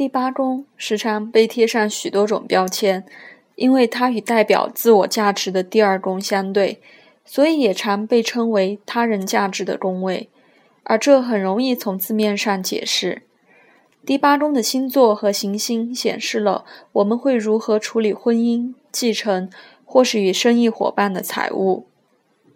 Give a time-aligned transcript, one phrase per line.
[0.00, 3.04] 第八宫时常被贴上许多种标签，
[3.56, 6.80] 因为它与代表自我价值的第二宫相对，
[7.26, 10.30] 所以也常被称为他人价值的宫位。
[10.84, 13.24] 而这很容易从字面上解释。
[14.06, 19.50] 第八宫的星座和行星显示了我们会如何处理婚姻、继承
[19.84, 21.84] 或是与生意伙伴的财务。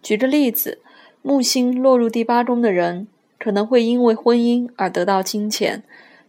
[0.01, 0.79] 举个例子，
[1.21, 3.07] 木星落入第八宫的人
[3.37, 5.83] 可能会因为婚姻而得到金钱，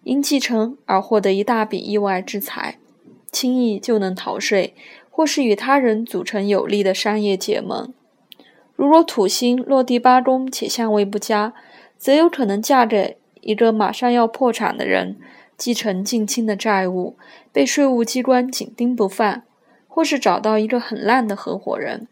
[0.06, 2.78] 因继承而获得一大笔意外之财，
[3.32, 4.72] 轻易就能逃税，
[5.10, 7.92] 或是与他人组成有利的商业结盟。
[8.76, 11.52] 如果土星落第八宫且相位不佳，
[11.98, 15.16] 则有可能嫁给一个马上要破产的人，
[15.56, 17.16] 继承近亲的债务，
[17.50, 19.42] 被税务机关紧盯不放，
[19.88, 22.06] 或是找到一个很烂的合伙人。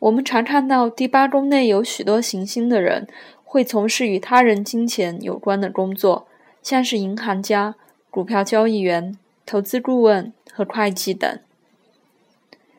[0.00, 3.06] 我们常看到第八宫内有许多行星的人，
[3.44, 6.26] 会从事与他人金钱有关的工作，
[6.62, 7.74] 像是银行家、
[8.10, 11.38] 股票交易员、投资顾问和会计等。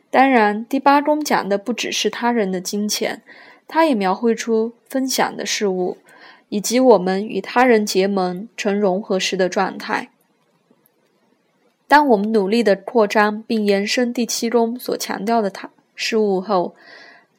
[0.10, 3.22] 当然，第八宫讲的不只是他人的金钱。
[3.74, 5.96] 它也描绘出分享的事物，
[6.50, 10.10] 以及我们与他人结盟成融合时的状态。
[11.88, 16.76] 当我们努力的扩张并延伸第七宫所强调的他事物后，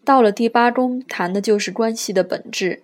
[0.06, 2.82] 到了第八宫谈的就是关系的本质。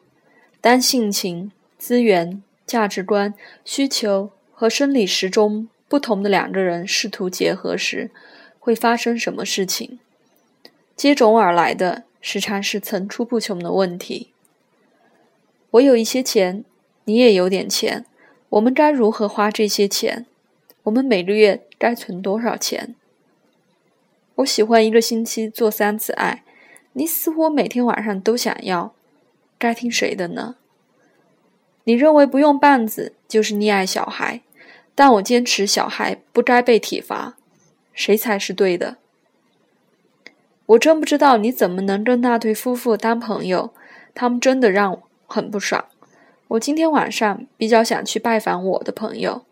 [0.61, 8.11] 当性情、资源、价值观、需求和生理时钟不同的两个人试图结合时，
[8.61, 9.99] 会发生什么事情？
[10.95, 12.05] 接踵而来的。
[12.21, 14.33] 时常是层出不穷的问题。
[15.71, 16.65] 我有一些钱，
[17.05, 18.05] 你也有点钱，
[18.49, 20.27] 我们该如何花这些钱？
[20.83, 22.97] 我们每个月该存多少钱？
[24.35, 26.43] 我喜欢一个星期做三次爱，
[26.95, 28.93] 你似乎每天晚上都想要，
[29.57, 30.57] 该听谁的呢？
[31.89, 34.43] 你认为不用棒子就是溺爱小孩，
[34.95, 37.35] 但我坚持小孩不该被体罚，
[37.95, 38.99] 谁才是对的？
[40.67, 43.73] 我真不知道你怎么能跟那对夫妇当朋友，
[44.15, 45.87] 他们真的让我很不爽。
[46.49, 49.47] 我今天晚上比较想去拜访我的朋友。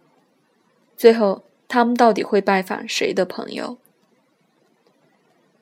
[0.94, 3.78] 最后，他们到底会拜访谁的朋友？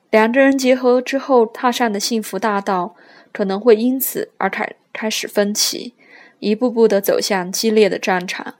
[0.09, 2.97] 两个人结合之后踏上的幸福大道，
[3.31, 5.93] 可能会因此而开开始分歧，
[6.45, 8.53] 一步步的走向激烈的战场，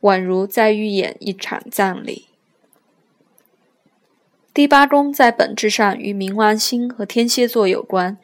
[0.00, 2.28] 宛如在预演一场葬礼。
[4.54, 8.16] 第八宫在本质上与冥王星和天蝎座有关，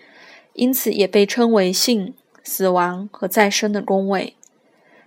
[0.54, 4.34] 因此也被称为性、死亡和再生的宫位。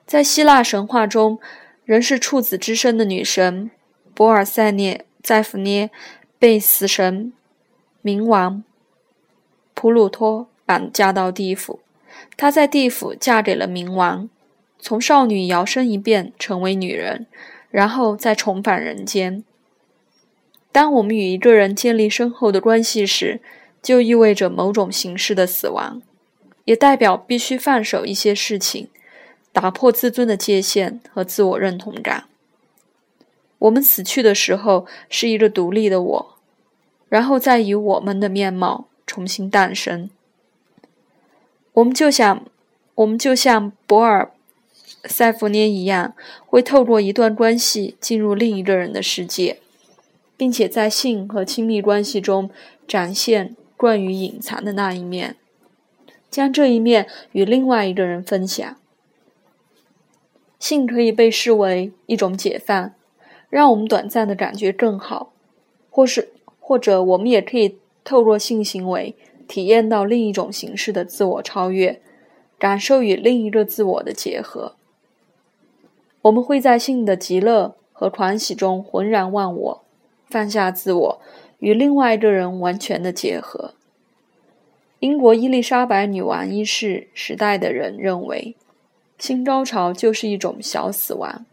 [0.06, 1.40] 在希腊神话中，
[1.84, 3.72] 仍是处子之身的女神
[4.14, 5.90] 博尔塞涅在弗涅
[6.38, 7.34] 被死神
[8.04, 8.64] 冥王
[9.74, 11.80] 普鲁托绑架到地府，
[12.38, 14.30] 她在地府嫁给了冥王，
[14.80, 17.28] 从少女摇身一变成为女人，
[17.72, 19.44] 然后再重返人间。
[20.72, 23.40] 当我们与一个人建立深厚的关系时，
[23.82, 26.02] 就意味着某种形式的死亡，
[26.66, 28.90] 也代表必须放手一些事情，
[29.54, 32.26] 打破自尊的界限和自我认同感。
[33.60, 36.36] 我们死去的时候是一个独立的我，
[37.08, 40.10] 然后再以我们的面貌重新诞生。
[41.76, 42.44] 我们就像，
[42.96, 44.32] 我们就像博尔
[45.06, 46.14] 塞弗涅一样，
[46.46, 49.60] 会透过一段关系进入另一个人的世界。
[50.38, 52.50] 并且在性和亲密关系中
[52.86, 55.38] 展现惯于隐藏的那一面，
[56.30, 58.76] 将这一面与另外一个人分享。
[60.60, 62.94] 性可以被视为一种解放，
[63.50, 65.32] 让我们短暂的感觉更好，
[65.90, 69.16] 或是或者我们也可以透过性行为
[69.48, 72.02] 体验到另一种形式的自我超越，
[72.58, 74.76] 感受与另一个自我的结合。
[76.24, 79.82] 我们会在性的极乐和狂喜中浑然忘我。
[80.28, 81.22] 放下自我，
[81.60, 83.76] 与另外一个人完全的结合。
[85.00, 88.56] 英国伊丽莎白女王一世时代的人认为，
[89.20, 91.46] 性高潮就是一种小死亡。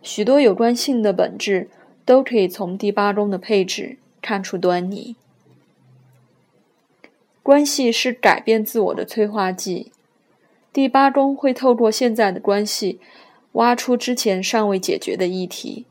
[0.00, 1.68] 许多有关性的本质
[2.04, 5.16] 都可以从第八宫的配置看出端倪。
[7.44, 9.92] 关系是改变自我的催化剂。
[10.72, 12.98] 第八宫会透过现在的关系，
[13.52, 15.84] 挖出之前尚未解决的议题。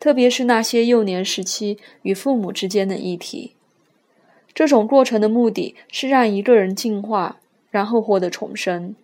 [0.00, 3.52] 特别是那些幼年时期与父母之间的议题，
[4.52, 7.36] 这种过程的目的是让一个人进化，
[7.70, 8.96] 然后获得重生。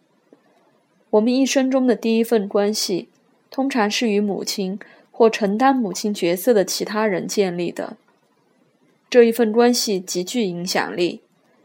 [1.10, 3.08] 我们一生中的第一份关系，
[3.48, 4.76] 通常是与母亲
[5.12, 7.96] 或承担母亲角色的其他人建立的。
[9.08, 11.20] 这一份关系极具影响力，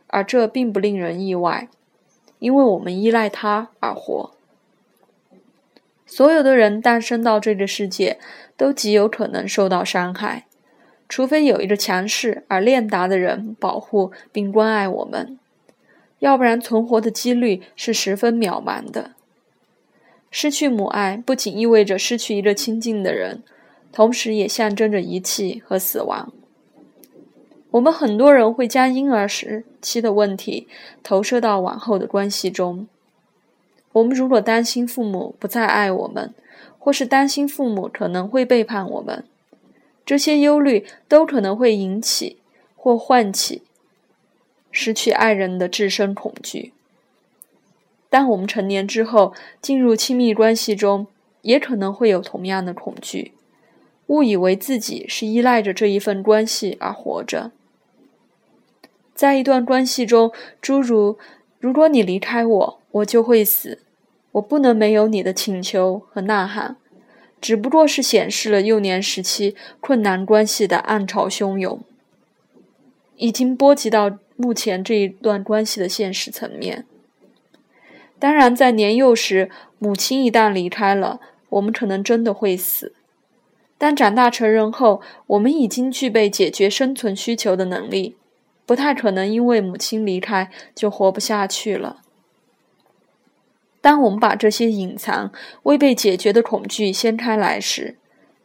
[0.07, 1.69] 而这并不令人意外，
[2.39, 4.31] 因为我们依赖它而活。
[6.06, 8.18] 所有的人诞生到这个世界，
[8.56, 10.45] 都极有可能受到伤害，
[11.09, 15.38] 除非有一个强势而练达的人保护并关爱我们，
[16.19, 19.12] 要不然存活的几率是十分渺茫的。
[20.31, 23.44] 失去母爱不仅意味着失去一个亲近的人，
[23.92, 26.31] 同时也象征着遗弃和死亡。
[27.77, 30.68] 我们很多人会将婴儿时期的问题
[31.03, 32.88] 投射到往后的关系中。
[33.91, 36.33] 我们如果担心父母不再爱我们，
[36.79, 39.24] 或是担心父母可能会背叛我们，
[40.03, 42.38] 这些忧虑都可能会引起
[42.75, 43.62] 或唤起
[44.71, 46.73] 失去爱人的自身恐惧。
[48.09, 51.06] 当我们成年之后进入亲密关系中，
[51.44, 53.33] 也可能会有同样的恐惧，
[54.07, 57.51] 误以为自己是依赖着这一份关系而活着。
[59.18, 60.31] 在一段关系中，
[60.62, 61.18] 诸如
[61.60, 63.80] “如果你离开我，我就会死”。
[64.34, 66.75] 我不能没有你的请求和呐喊，
[67.42, 71.80] 只不过是显示了幼年时期困难关系的暗潮汹涌，
[73.16, 76.86] 已经波及到目前这一段关系的现实层面。
[78.19, 79.50] 当然，在年幼时，
[79.80, 81.19] 母亲一旦离开了，
[81.50, 82.92] 我们可能真的会死；
[83.80, 88.16] 但长大成人后，我们已经具备解决生存需求的能力，
[88.68, 92.02] 不太可能因为母亲离开就活不下去了。
[93.80, 95.31] 当我们把这些隐藏、
[95.64, 97.96] 未被解决的恐惧掀开来时，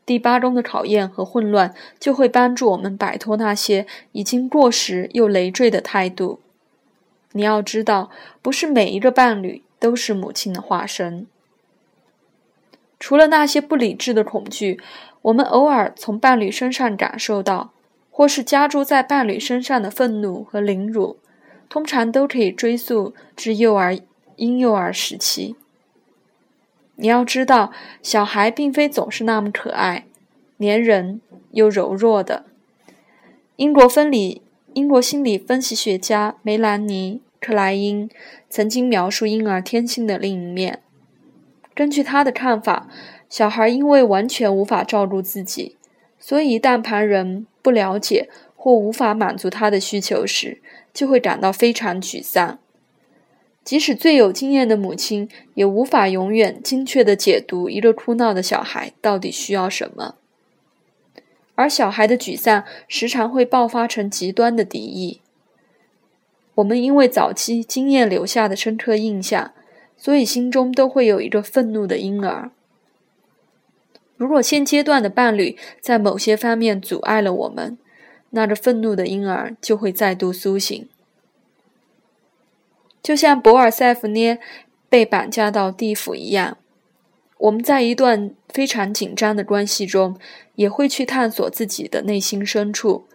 [0.06, 6.38] 第八中的考验和混乱就会帮助我们摆脱那些已经过时又累赘的态度。
[7.32, 8.10] 你要知道，
[8.40, 11.26] 不是每一个伴侣都是母亲的化身。
[13.00, 14.78] 除了那些不理智的恐惧，
[15.22, 17.72] 我们偶尔从伴侣身上感受到，
[18.12, 21.16] 或是加诸在伴侣身上的愤怒和凌辱，
[21.68, 23.98] 通常都可以追溯至幼儿。
[24.36, 25.54] 婴幼儿时期，
[26.96, 27.70] 你要知道，
[28.02, 30.06] 小孩并非总是那么可爱、
[30.58, 31.20] 粘人
[31.52, 32.46] 又柔弱的。
[33.56, 34.42] 英国分理
[34.72, 38.10] 英国心理分析学家梅兰妮·克莱因
[38.48, 40.80] 曾经描述婴儿天性的另一面。
[41.74, 42.88] 根据他的看法，
[43.28, 45.76] 小孩因为完全无法照顾自己，
[46.24, 50.62] 所以一旦旁人不了解或无法满足他的需求时，
[50.94, 52.60] 就会感到非常沮丧。
[53.64, 60.14] 即使最有经验的母亲，也无法永远精确地解读一个哭闹的小孩到底需要什么。
[61.56, 65.20] 而小孩的沮丧时常会爆发成极端的敌意。
[66.54, 69.52] 我们因为早期经验留下的深刻印象，
[69.96, 72.52] 所以心中都会有一个愤怒的婴儿。
[74.22, 77.76] 如果现阶段的伴侣在某些方面阻碍了我们，
[78.30, 80.88] 那个愤怒的婴儿就会再度苏醒。
[83.02, 84.38] 就像博尔塞夫涅
[84.88, 86.56] 被绑架到地府一样，
[87.36, 90.16] 我们在一段非常紧张的关系中，
[90.54, 93.06] 也会去探索自己的内心深处，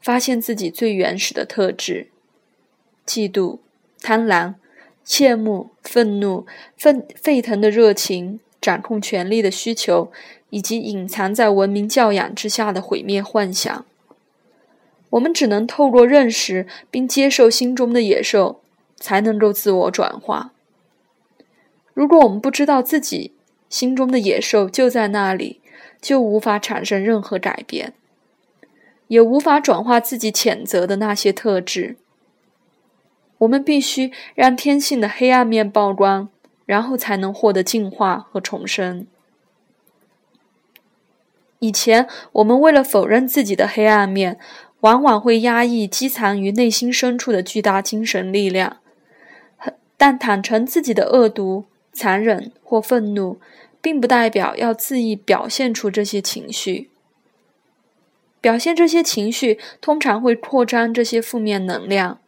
[0.00, 2.08] 发现自己最原始的特质：
[3.06, 3.60] 嫉妒、
[4.00, 4.54] 贪婪、
[5.06, 6.44] 羡慕、愤怒、
[6.76, 10.10] 愤沸腾的热情、掌控权力的需求，
[10.50, 13.84] 以及隐藏在文明教养之下的毁灭幻想。
[15.10, 18.60] 我们只能透过认识并接受心中的野兽。
[18.98, 20.52] 才能够自我转化。
[21.92, 23.32] 如果我们不知道自己
[23.68, 25.60] 心中的野兽就在那里，
[26.00, 27.92] 就无法产生任何改变，
[29.08, 31.96] 也无法转化自己谴责的那些特质。
[33.36, 36.30] 我们必须让天性的黑暗面曝光，
[36.64, 39.06] 然后才能获得净化和重生。
[41.58, 44.38] 以前，我们为了否认自己的黑暗面，
[44.80, 48.78] 往往会压抑积藏于内心深处的巨大精神力量。
[49.96, 53.40] 但坦诚自己的恶毒、残忍或愤怒，
[53.80, 56.90] 并不代表要恣意表现出这些情绪。
[58.42, 62.20] 表现这些情绪，通常会扩张这些负面能量，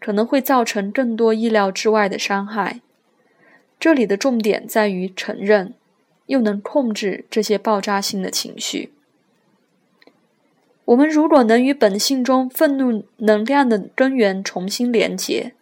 [0.00, 2.80] 可能会造成更多意料之外的伤害。
[3.78, 5.74] 这里的重点在于承认，
[6.30, 8.92] 又能控制这些爆炸性的情绪。
[10.86, 15.52] 我们如果能与本性中愤怒能量的根源重新连结。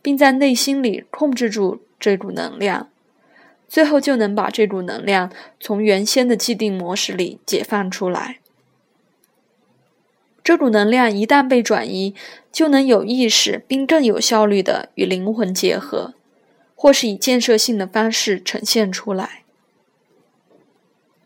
[0.00, 2.88] 并在内心里控制住这股能量，
[3.68, 8.38] 最后就能把这股能量从原先的既定模式里解放出来。
[10.44, 12.14] 这股能量一旦被转移，
[12.52, 16.14] 就能有意识并更有效率地与灵魂结合，
[16.74, 19.42] 或是以建设性的方式呈现出来。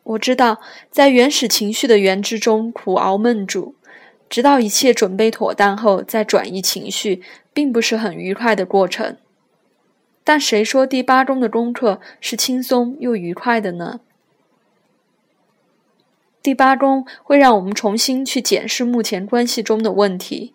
[0.04, 3.74] 我知道，在原始情绪的原之中苦熬闷煮。
[4.28, 9.18] 直到一切准备妥当后再转移情绪，并不是很愉快的过程。
[10.24, 14.00] 但谁说第八宫的功课是轻松又愉快的呢？
[16.42, 20.54] 第八宫会让我们重新去检视目前关系中的问题，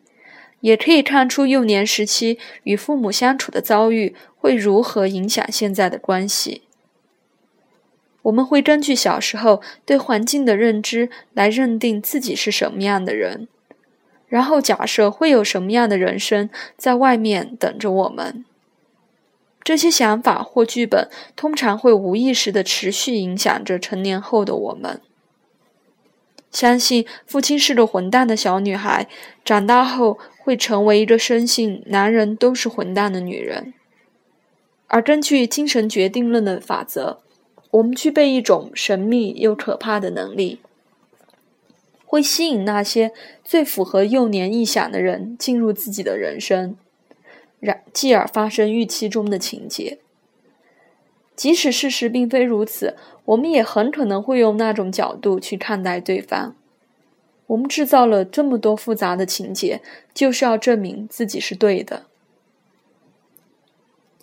[0.62, 6.64] 也可以看出幼年时期与父母相处的遭遇会如何影响现在的关系。
[8.28, 13.48] 我们会根据小时候对环境的认知来认定自己是什么样的人，
[14.28, 18.44] 然后假设会有什么样的人生在外面等着我们。
[19.64, 25.02] 这些想法或剧本通常会无意识地持续影响着成年后的我们。
[26.52, 29.08] 相信父亲是个混蛋的小女孩，
[29.46, 33.74] 长大后会成为一个深信男人都是混蛋的女人。
[34.88, 37.20] 而根据精神决定论的法则，
[37.72, 40.60] 我们具备一种神秘又可怕的能力，
[42.06, 43.12] 会吸引那些
[43.44, 46.76] 最符合幼年臆想的人进入自己的人生，
[47.60, 50.00] 然继而发生预期中的情节。
[51.36, 52.96] 即使事实并非如此。
[53.28, 56.56] 我们也很可能会用那种角度去看待对方。
[57.48, 59.82] 我们制造了这么多复杂的情节，
[60.14, 62.04] 就是要证明自己是对的。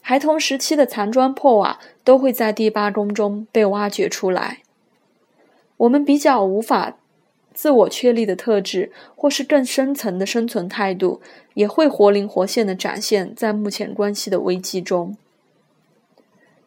[0.06, 4.58] 孩童时期的残砖破瓦都会在第八宫中被挖掘出来。
[5.78, 6.98] 我们比较无法
[7.54, 11.22] 自我确立的特质，或是更深层的生存态度，
[11.54, 15.16] 也会活灵活现的展现在目前关系的危机中。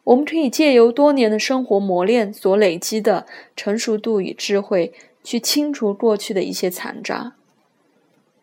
[0.02, 4.92] 我们可以借由多年的生活磨练所累积的成熟度与智慧，
[5.22, 7.34] 去清除过去的一些残渣。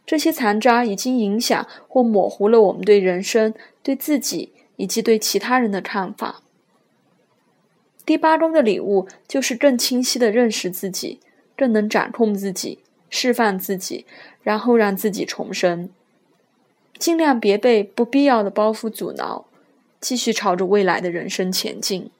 [0.05, 6.41] 这些残渣已经影响或模糊了我们对人生、对自己以及对其他人的看法。
[8.05, 11.19] 第八宫的礼物就是更清晰的认识自己，
[11.57, 12.79] 更能掌控自己，
[13.09, 14.05] 释放自己，
[14.43, 15.89] 然后让自己重生。
[16.97, 19.45] 尽量别被不必要的包袱阻挠。
[20.01, 22.11] 继续朝着未来的人生前进。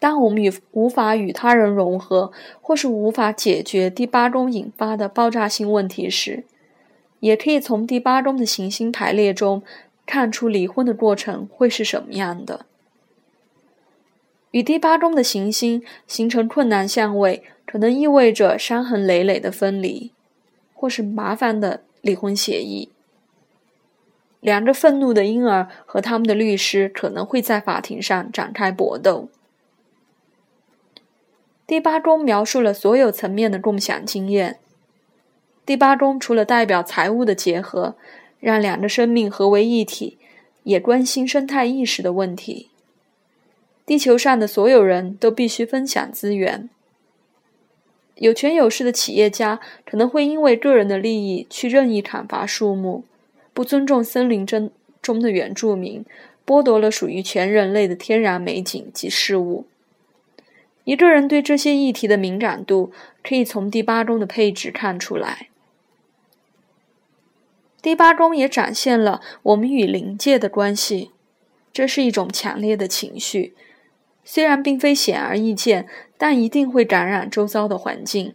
[0.00, 6.42] 当我们与无法与他人融合，或是无法解决第八宫引发的爆炸性问题时，
[7.24, 9.62] 也可以从第八宫的行星排列中
[10.04, 12.66] 看出离婚的过程会是什么样的。
[14.50, 20.12] 与第八宫的行星形成困难相位，可能意味着伤痕累累的分离，
[20.74, 22.90] 或是麻烦的离婚协议。
[24.40, 29.30] 两个愤怒的婴儿和他们的律师可能会在法庭上展开搏斗。
[31.66, 34.58] 第八宫描述了所有层面的共享经验。
[35.66, 37.96] 第八宫除了代表财务的结合，
[38.38, 40.18] 让两个生命合为一体，
[40.64, 42.68] 也关心生态意识的问题。
[43.86, 46.68] 地球上的所有人都必须分享资源。
[48.16, 53.04] 有权有势的企业家可能会因为个人的利益去任意砍伐树木。
[53.52, 56.04] 不尊重森林中中的原住民，
[56.44, 59.66] 剥夺了属于全人类的天然美景及事物。
[60.84, 62.92] 一个人对这些议题的敏感度，
[63.22, 65.48] 可以从第八宫的配置看出来。
[67.84, 71.10] 第八宫也展现了我们与灵界的关系，
[71.70, 73.54] 这是一种强烈的情绪，
[74.24, 75.86] 虽然并非显而易见，
[76.16, 78.34] 但一定会感染周遭的环境。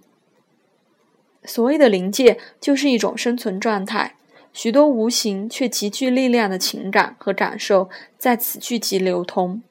[1.46, 4.18] 所谓的灵界，就是一种生存状态。
[4.53, 7.89] 许多无形却极具力量的情感和感受
[8.20, 9.63] 在此聚集流通。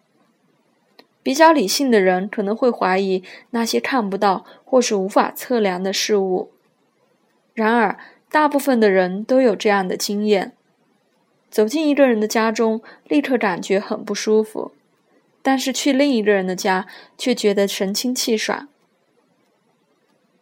[1.22, 6.50] 比较理性的人可能会怀疑那些看不到或是无法测量的事物，
[7.54, 7.96] 然而
[8.30, 10.52] 大部分的人都有这样的经验：
[11.50, 14.72] 走进一个人的家中，立刻感觉很不舒服，
[15.42, 18.68] 但是去另一个人的家却觉得神清气爽。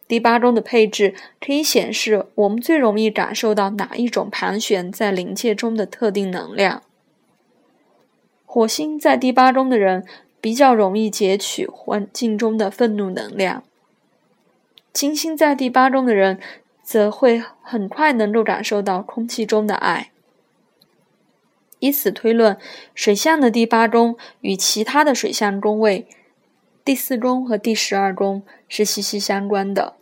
[0.07, 6.81] 第八宫的配置可以显示我们最容易感受到哪一种盘旋在灵界中的特定能量。
[8.45, 10.05] 火星在第八宫的人
[10.39, 13.63] 比较容易截取环境中的愤怒能量，
[14.93, 16.39] 金星在第八宫的人
[16.87, 20.11] 则会很快能够感受到空气中的爱。
[21.79, 22.57] 以此推论，
[22.95, 26.07] 水象的第八宫与其他的水象宫位。
[26.85, 29.95] 第四宫和第十二宫是息息相关的，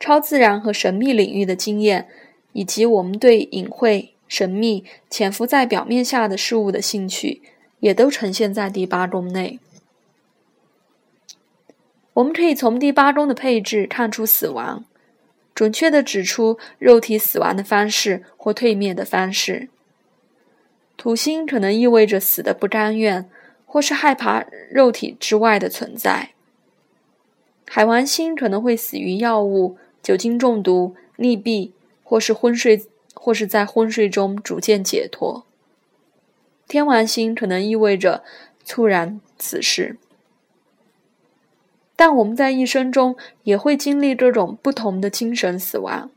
[0.00, 2.08] 超自然和神秘领域的经验，
[2.54, 7.42] 以及我们对隐晦、神秘、潜伏在表面下的事物的兴趣，
[7.80, 9.60] 也都呈现在第八宫内。
[12.14, 14.86] 我们可以从第八宫的配置看出死亡，
[15.56, 19.68] 准确的指出肉体死亡的方式或退灭的方式。
[20.96, 23.28] 土星可能意味着死的不甘愿。
[23.68, 26.30] 或是害怕肉体之外的存在。
[27.68, 31.72] 海王星可能会死于药物、酒精中毒、溺毙，
[32.02, 35.44] 或是昏睡或是在昏睡中逐渐解脱。
[36.66, 38.22] 天王星可能意味着
[38.64, 39.98] 猝然死世，
[41.96, 46.10] 但我们在一生中也会经历这种不同的精神死亡。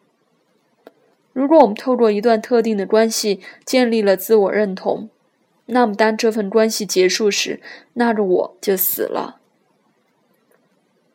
[1.32, 5.10] 如果我们透过一段特定的关系建立了自我认同，
[5.68, 7.62] 那么当这份关系结束时，
[7.94, 9.38] 那个我就死了。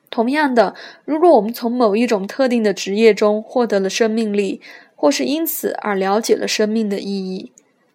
[0.08, 4.60] 同样的，如果我们从某一种特定的职业中获得了生命力，
[4.94, 7.52] 或是因此而了解了生命的意义，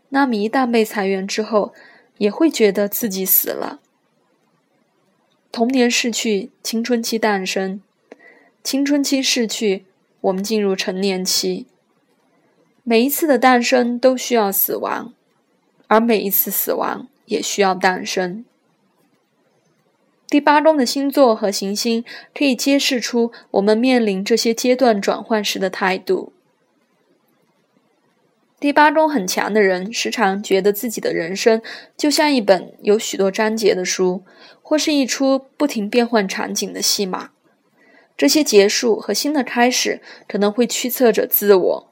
[0.10, 1.74] 那么一旦被裁员之后，
[2.18, 3.80] 也会觉得自己死了。
[5.52, 7.80] 童年逝去，青春期诞生；
[8.64, 9.86] 青春期逝去，
[10.22, 11.66] 我们进入成年期。
[12.84, 15.14] 每一次的诞生都需要死亡，
[15.88, 18.46] 而每一次死亡也需要诞生。
[20.28, 26.32] 第八宫的星座和行星可以揭示出我们面临这些阶段转换时的态度。
[28.60, 31.62] 第八宫很强的人，时常觉得自己的人生
[31.98, 34.24] 就像一本有许多章节的书，
[34.70, 37.32] 或是一出不停变换场景的戏码。
[38.16, 41.92] 这些结束和新的开始可能会驱策着自我，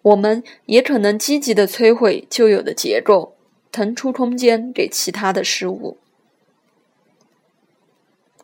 [0.00, 3.34] 我们也可能积极的摧毁旧有的结构，
[3.72, 5.98] 腾出空间给其他的事物。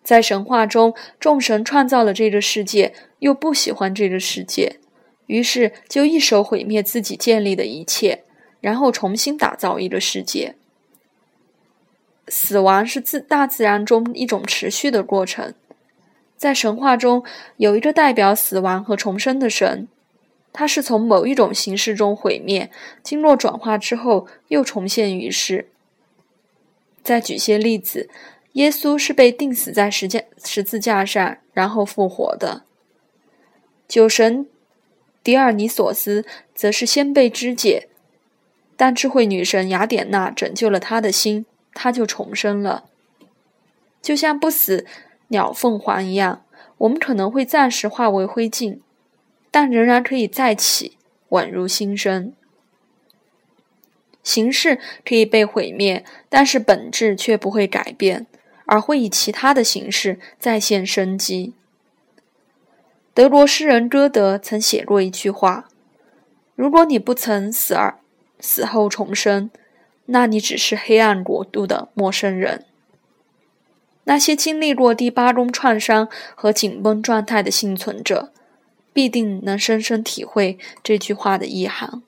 [0.02, 4.80] 在神话中，众神创造了这个世界，又不喜欢这个世界。
[5.28, 8.24] 于是就一手毁灭自己建立的一切，
[8.60, 10.56] 然后重新打造一个世界。
[12.30, 15.52] 死亡是自大自然中一种持续的过程。
[16.38, 17.22] 在神话中
[17.58, 19.86] 有一个代表死亡和重生的神，
[20.50, 22.70] 他是从某一种形式中毁灭，
[23.02, 25.68] 经过转化之后又重现于世。
[27.02, 28.08] 再举些例子，
[28.52, 32.62] 耶稣是被钉死在十架十字架上，然后复活的。
[33.86, 34.46] 酒神。
[35.22, 37.88] 迪尔尼索斯则是先被肢解，
[38.74, 42.84] 但智慧女神雅典娜拯救了他的心，他就重生了。
[44.02, 44.86] 就像不死
[45.28, 46.42] 鸟凤凰一样，
[46.78, 48.78] 我们可能会暂时化为灰烬，
[49.50, 50.96] 但仍然可以再起，
[51.30, 52.32] 宛如新生。
[54.22, 58.26] 形式可以被毁灭，但是本质却不会改变，
[58.66, 61.54] 而会以其他的形式再现生机。
[63.12, 65.68] 德国诗人歌德曾写过一句话
[66.54, 67.98] ：“如果你不曾死而
[68.38, 69.50] 死后重生，
[70.10, 72.64] 那你只是黑暗国度的陌生人。”
[74.04, 78.32] 那些经历过第八宫创伤和紧绷状态的幸存者，
[78.92, 82.02] 必定能深深体会这句话的意涵。